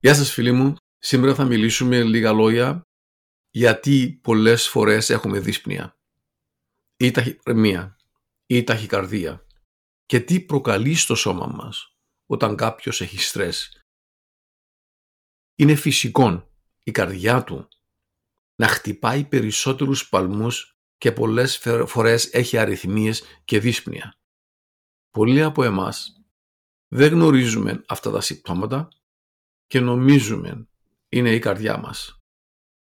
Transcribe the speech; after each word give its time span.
Γεια 0.00 0.14
σας 0.14 0.32
φίλοι 0.32 0.52
μου, 0.52 0.76
σήμερα 0.98 1.34
θα 1.34 1.44
μιλήσουμε 1.44 2.02
λίγα 2.02 2.32
λόγια 2.32 2.82
γιατί 3.50 4.20
πολλές 4.22 4.68
φορές 4.68 5.10
έχουμε 5.10 5.40
δύσπνοια 5.40 5.96
ή 6.96 7.10
ταχυπρεμία 7.10 7.96
ή 8.46 8.64
ταχυκαρδία 8.64 9.46
και 10.06 10.20
τι 10.20 10.40
προκαλεί 10.40 10.94
στο 10.94 11.14
σώμα 11.14 11.46
μας 11.46 11.96
όταν 12.26 12.56
κάποιος 12.56 13.00
έχει 13.00 13.20
στρες. 13.20 13.86
Είναι 15.54 15.74
φυσικό 15.74 16.50
η 16.82 16.90
καρδιά 16.90 17.44
του 17.44 17.68
να 18.54 18.68
χτυπάει 18.68 19.24
περισσότερους 19.24 20.08
παλμούς 20.08 20.78
και 20.98 21.12
πολλές 21.12 21.58
φορές 21.86 22.32
έχει 22.32 22.58
αριθμίες 22.58 23.22
και 23.44 23.60
δύσπνοια. 23.60 24.18
Πολλοί 25.10 25.42
από 25.42 25.64
εμάς 25.64 26.22
δεν 26.88 27.12
γνωρίζουμε 27.12 27.84
αυτά 27.86 28.10
τα 28.10 28.20
συμπτώματα 28.20 28.88
και 29.68 29.80
νομίζουμε 29.80 30.68
είναι 31.08 31.34
η 31.34 31.38
καρδιά 31.38 31.78
μας. 31.78 32.22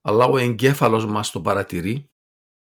Αλλά 0.00 0.24
ο 0.24 0.36
εγκέφαλος 0.36 1.06
μας 1.06 1.30
το 1.30 1.40
παρατηρεί 1.40 2.10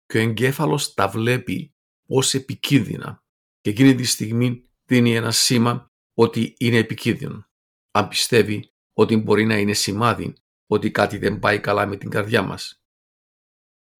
και 0.05 0.17
ο 0.17 0.21
εγκέφαλος 0.21 0.93
τα 0.93 1.07
βλέπει 1.07 1.73
ως 2.07 2.33
επικίνδυνα 2.33 3.23
και 3.61 3.69
εκείνη 3.69 3.95
τη 3.95 4.03
στιγμή 4.03 4.63
δίνει 4.85 5.15
ένα 5.15 5.31
σήμα 5.31 5.91
ότι 6.13 6.55
είναι 6.59 6.77
επικίνδυνο. 6.77 7.49
Αν 7.91 8.07
πιστεύει 8.07 8.71
ότι 8.93 9.17
μπορεί 9.17 9.45
να 9.45 9.57
είναι 9.57 9.73
σημάδι 9.73 10.33
ότι 10.67 10.91
κάτι 10.91 11.17
δεν 11.17 11.39
πάει 11.39 11.59
καλά 11.59 11.85
με 11.85 11.97
την 11.97 12.09
καρδιά 12.09 12.41
μας. 12.41 12.83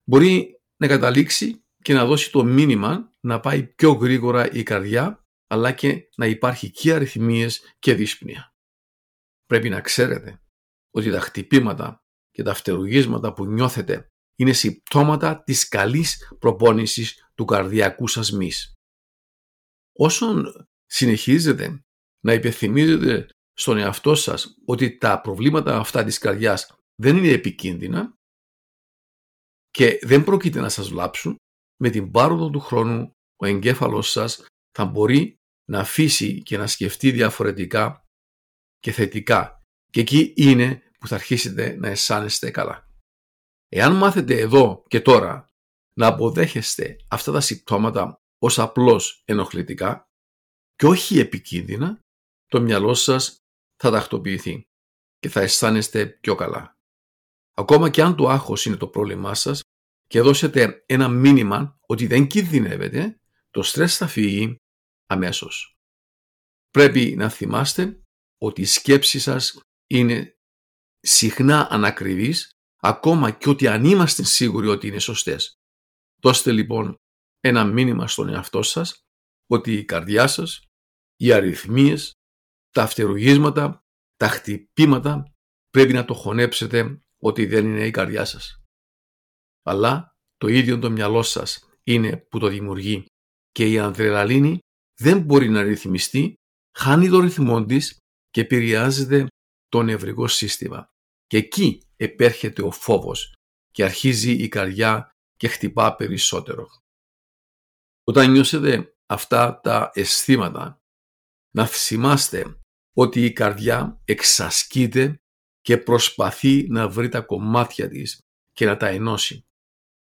Μπορεί 0.04 0.60
να 0.76 0.86
καταλήξει 0.86 1.64
και 1.82 1.94
να 1.94 2.04
δώσει 2.04 2.30
το 2.30 2.44
μήνυμα 2.44 3.14
να 3.20 3.40
πάει 3.40 3.66
πιο 3.66 3.92
γρήγορα 3.92 4.52
η 4.52 4.62
καρδιά 4.62 5.26
αλλά 5.46 5.72
και 5.72 6.08
να 6.16 6.26
υπάρχει 6.26 6.70
και 6.70 6.92
αριθμίες 6.92 7.76
και 7.78 7.94
δύσπνοια. 7.94 8.55
Πρέπει 9.46 9.68
να 9.68 9.80
ξέρετε 9.80 10.40
ότι 10.90 11.10
τα 11.10 11.20
χτυπήματα 11.20 12.00
και 12.30 12.42
τα 12.42 12.54
φτερουγίσματα 12.54 13.32
που 13.32 13.46
νιώθετε 13.46 14.08
είναι 14.36 14.52
συμπτώματα 14.52 15.42
της 15.42 15.68
καλής 15.68 16.32
προπόνησης 16.38 17.30
του 17.34 17.44
καρδιακού 17.44 18.08
σας 18.08 18.32
μυς. 18.32 18.72
Όσον 19.98 20.66
συνεχίζετε 20.86 21.80
να 22.24 22.32
υπενθυμίζετε 22.32 23.28
στον 23.52 23.78
εαυτό 23.78 24.14
σας 24.14 24.54
ότι 24.64 24.96
τα 24.96 25.20
προβλήματα 25.20 25.76
αυτά 25.76 26.04
της 26.04 26.18
καρδιάς 26.18 26.74
δεν 27.02 27.16
είναι 27.16 27.28
επικίνδυνα 27.28 28.14
και 29.70 29.98
δεν 30.02 30.24
πρόκειται 30.24 30.60
να 30.60 30.68
σας 30.68 30.88
βλάψουν, 30.88 31.36
με 31.82 31.90
την 31.90 32.10
πάροδο 32.10 32.50
του 32.50 32.60
χρόνου 32.60 33.10
ο 33.36 33.46
εγκέφαλος 33.46 34.10
σας 34.10 34.46
θα 34.70 34.84
μπορεί 34.84 35.36
να 35.70 35.80
αφήσει 35.80 36.42
και 36.42 36.56
να 36.56 36.66
σκεφτεί 36.66 37.10
διαφορετικά 37.10 38.05
και 38.86 38.92
θετικά 38.92 39.62
και 39.90 40.00
εκεί 40.00 40.32
είναι 40.36 40.82
που 40.98 41.08
θα 41.08 41.14
αρχίσετε 41.14 41.76
να 41.76 41.88
αισθάνεστε 41.88 42.50
καλά. 42.50 42.88
Εάν 43.68 43.94
μάθετε 43.94 44.38
εδώ 44.38 44.84
και 44.88 45.00
τώρα 45.00 45.48
να 45.98 46.06
αποδέχεστε 46.06 46.96
αυτά 47.08 47.32
τα 47.32 47.40
συμπτώματα 47.40 48.20
ως 48.38 48.58
απλώς 48.58 49.22
ενοχλητικά 49.24 50.08
και 50.74 50.86
όχι 50.86 51.18
επικίνδυνα, 51.18 52.00
το 52.46 52.60
μυαλό 52.60 52.94
σας 52.94 53.36
θα 53.76 53.90
τακτοποιηθεί 53.90 54.66
και 55.18 55.28
θα 55.28 55.40
αισθάνεστε 55.40 56.06
πιο 56.06 56.34
καλά. 56.34 56.76
Ακόμα 57.56 57.90
και 57.90 58.02
αν 58.02 58.16
το 58.16 58.28
άγχος 58.28 58.64
είναι 58.64 58.76
το 58.76 58.88
πρόβλημά 58.88 59.34
σας 59.34 59.62
και 60.06 60.20
δώσετε 60.20 60.82
ένα 60.86 61.08
μήνυμα 61.08 61.78
ότι 61.86 62.06
δεν 62.06 62.26
κινδυνεύετε, 62.26 63.16
το 63.50 63.62
στρες 63.62 63.96
θα 63.96 64.06
φύγει 64.06 64.56
αμέσως. 65.06 65.76
Πρέπει 66.70 67.14
να 67.16 67.28
θυμάστε 67.28 68.00
ότι 68.38 68.60
οι 68.60 68.64
σκέψεις 68.64 69.22
σας 69.22 69.60
είναι 69.86 70.36
συχνά 71.00 71.68
ανακριβείς 71.70 72.50
ακόμα 72.76 73.30
και 73.30 73.48
ότι 73.48 73.66
αν 73.66 73.84
είμαστε 73.84 74.22
σίγουροι 74.24 74.68
ότι 74.68 74.86
είναι 74.86 74.98
σωστές. 74.98 75.54
Δώστε 76.22 76.52
λοιπόν 76.52 76.94
ένα 77.40 77.64
μήνυμα 77.64 78.08
στον 78.08 78.28
εαυτό 78.28 78.62
σας 78.62 79.00
ότι 79.46 79.72
η 79.72 79.84
καρδιά 79.84 80.26
σας, 80.26 80.60
οι 81.16 81.32
αριθμίες, 81.32 82.12
τα 82.70 82.82
αυτερουγίσματα, 82.82 83.80
τα 84.16 84.28
χτυπήματα 84.28 85.32
πρέπει 85.70 85.92
να 85.92 86.04
το 86.04 86.14
χωνέψετε 86.14 87.00
ότι 87.18 87.46
δεν 87.46 87.66
είναι 87.66 87.86
η 87.86 87.90
καρδιά 87.90 88.24
σας. 88.24 88.62
Αλλά 89.62 90.10
το 90.36 90.46
ίδιο 90.48 90.78
το 90.78 90.90
μυαλό 90.90 91.22
σας 91.22 91.68
είναι 91.82 92.16
που 92.16 92.38
το 92.38 92.48
δημιουργεί 92.48 93.04
και 93.50 93.70
η 93.70 93.78
ανδρελαλίνη 93.78 94.58
δεν 95.00 95.20
μπορεί 95.20 95.48
να 95.48 95.62
ρυθμιστεί, 95.62 96.34
χάνει 96.78 97.08
το 97.08 97.20
ρυθμό 97.20 97.64
της 97.64 97.98
και 98.36 98.42
επηρεάζεται 98.42 99.26
το 99.68 99.82
νευρικό 99.82 100.28
σύστημα. 100.28 100.90
Και 101.26 101.36
εκεί 101.36 101.82
επέρχεται 101.96 102.62
ο 102.62 102.70
φόβος 102.70 103.34
και 103.70 103.84
αρχίζει 103.84 104.32
η 104.32 104.48
καρδιά 104.48 105.10
και 105.36 105.48
χτυπά 105.48 105.94
περισσότερο. 105.94 106.68
Όταν 108.04 108.30
νιώσετε 108.30 108.94
αυτά 109.06 109.60
τα 109.60 109.90
αισθήματα, 109.94 110.78
να 111.50 111.66
θυμάστε 111.66 112.60
ότι 112.96 113.24
η 113.24 113.32
καρδιά 113.32 114.00
εξασκείται 114.04 115.16
και 115.60 115.78
προσπαθεί 115.78 116.68
να 116.68 116.88
βρει 116.88 117.08
τα 117.08 117.20
κομμάτια 117.20 117.88
της 117.88 118.18
και 118.52 118.66
να 118.66 118.76
τα 118.76 118.86
ενώσει. 118.86 119.44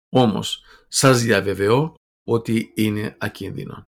Όμως, 0.10 0.64
σας 0.88 1.22
διαβεβαιώ 1.22 1.96
ότι 2.28 2.74
είναι 2.76 3.18
ακίνδυνο. 3.20 3.84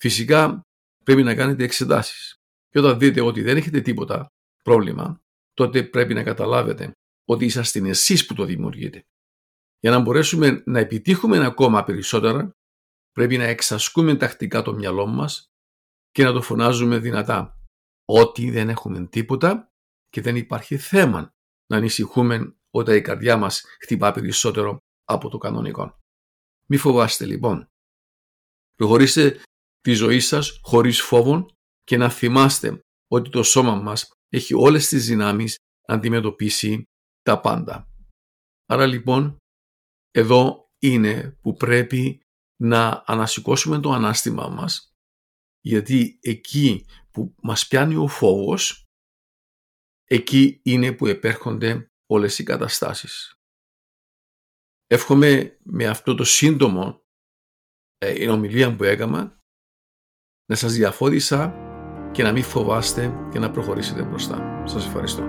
Φυσικά, 0.00 0.60
πρέπει 1.04 1.22
να 1.22 1.34
κάνετε 1.34 1.64
εξετάσεις. 1.64 2.38
Και 2.74 2.80
όταν 2.80 2.98
δείτε 2.98 3.20
ότι 3.20 3.42
δεν 3.42 3.56
έχετε 3.56 3.80
τίποτα 3.80 4.26
πρόβλημα, 4.62 5.20
τότε 5.52 5.82
πρέπει 5.82 6.14
να 6.14 6.22
καταλάβετε 6.22 6.92
ότι 7.24 7.44
είσαστε 7.44 7.88
εσείς 7.88 8.26
που 8.26 8.34
το 8.34 8.44
δημιουργείτε. 8.44 9.02
Για 9.80 9.90
να 9.90 10.00
μπορέσουμε 10.00 10.62
να 10.66 10.78
επιτύχουμε 10.78 11.44
ακόμα 11.44 11.84
περισσότερα, 11.84 12.50
πρέπει 13.12 13.36
να 13.36 13.44
εξασκούμε 13.44 14.16
τακτικά 14.16 14.62
το 14.62 14.74
μυαλό 14.74 15.06
μας 15.06 15.46
και 16.10 16.24
να 16.24 16.32
το 16.32 16.42
φωνάζουμε 16.42 16.98
δυνατά. 16.98 17.58
Ότι 18.04 18.50
δεν 18.50 18.68
έχουμε 18.68 19.06
τίποτα 19.06 19.72
και 20.08 20.20
δεν 20.20 20.36
υπάρχει 20.36 20.76
θέμα 20.76 21.30
να 21.66 21.76
ανησυχούμε 21.76 22.56
όταν 22.70 22.96
η 22.96 23.00
καρδιά 23.00 23.36
μας 23.36 23.64
χτυπά 23.82 24.12
περισσότερο 24.12 24.78
από 25.04 25.28
το 25.28 25.38
κανονικό. 25.38 25.98
Μη 26.66 26.76
φοβάστε 26.76 27.26
λοιπόν. 27.26 27.68
Προχωρήστε 28.74 29.40
τη 29.80 29.92
ζωή 29.92 30.20
σας 30.20 30.58
χωρίς 30.62 31.02
φόβων 31.02 31.54
και 31.84 31.96
να 31.96 32.10
θυμάστε 32.10 32.80
ότι 33.06 33.30
το 33.30 33.42
σώμα 33.42 33.74
μας 33.74 34.10
έχει 34.28 34.54
όλες 34.54 34.88
τις 34.88 35.06
δυνάμεις 35.06 35.56
να 35.88 35.94
αντιμετωπίσει 35.94 36.82
τα 37.22 37.40
πάντα. 37.40 37.88
Άρα 38.66 38.86
λοιπόν, 38.86 39.36
εδώ 40.10 40.68
είναι 40.78 41.38
που 41.40 41.54
πρέπει 41.54 42.20
να 42.62 43.02
ανασηκώσουμε 43.06 43.80
το 43.80 43.90
ανάστημά 43.90 44.48
μας, 44.48 44.92
γιατί 45.60 46.18
εκεί 46.20 46.86
που 47.10 47.34
μας 47.42 47.66
πιάνει 47.66 47.96
ο 47.96 48.06
φόβος, 48.06 48.84
εκεί 50.04 50.60
είναι 50.62 50.92
που 50.92 51.06
επέρχονται 51.06 51.88
όλες 52.06 52.38
οι 52.38 52.42
καταστάσεις. 52.42 53.34
Εύχομαι 54.86 55.58
με 55.62 55.86
αυτό 55.86 56.14
το 56.14 56.24
σύντομο 56.24 57.02
ε, 57.98 58.30
ομιλία 58.30 58.76
που 58.76 58.84
έκανα 58.84 59.38
να 60.46 60.56
σας 60.56 60.72
διαφώτισα 60.72 61.73
και 62.14 62.22
να 62.22 62.32
μην 62.32 62.42
φοβάστε 62.42 63.12
και 63.30 63.38
να 63.38 63.50
προχωρήσετε 63.50 64.02
μπροστά. 64.02 64.62
Σας 64.64 64.86
ευχαριστώ. 64.86 65.22